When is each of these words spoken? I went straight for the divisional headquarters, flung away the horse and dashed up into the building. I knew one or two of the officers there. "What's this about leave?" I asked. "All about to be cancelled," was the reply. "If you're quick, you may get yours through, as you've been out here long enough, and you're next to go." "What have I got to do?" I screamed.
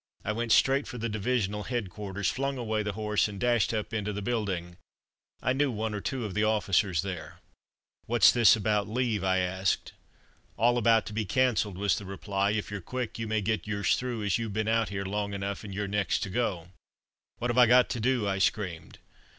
I 0.25 0.31
went 0.31 0.51
straight 0.51 0.87
for 0.87 0.97
the 0.97 1.07
divisional 1.09 1.65
headquarters, 1.65 2.27
flung 2.27 2.57
away 2.57 2.81
the 2.81 2.93
horse 2.93 3.27
and 3.27 3.39
dashed 3.39 3.71
up 3.71 3.93
into 3.93 4.11
the 4.11 4.23
building. 4.23 4.77
I 5.43 5.53
knew 5.53 5.69
one 5.69 5.93
or 5.93 6.01
two 6.01 6.25
of 6.25 6.33
the 6.33 6.43
officers 6.43 7.03
there. 7.03 7.39
"What's 8.07 8.31
this 8.31 8.55
about 8.55 8.89
leave?" 8.89 9.23
I 9.23 9.37
asked. 9.37 9.93
"All 10.57 10.79
about 10.79 11.05
to 11.05 11.13
be 11.13 11.23
cancelled," 11.25 11.77
was 11.77 11.99
the 11.99 12.05
reply. 12.05 12.49
"If 12.49 12.71
you're 12.71 12.81
quick, 12.81 13.19
you 13.19 13.27
may 13.27 13.41
get 13.41 13.67
yours 13.67 13.95
through, 13.95 14.23
as 14.23 14.39
you've 14.39 14.53
been 14.53 14.67
out 14.67 14.89
here 14.89 15.05
long 15.05 15.35
enough, 15.35 15.63
and 15.63 15.71
you're 15.71 15.87
next 15.87 16.21
to 16.21 16.31
go." 16.31 16.69
"What 17.37 17.51
have 17.51 17.59
I 17.59 17.67
got 17.67 17.87
to 17.89 17.99
do?" 17.99 18.27
I 18.27 18.39
screamed. 18.39 18.97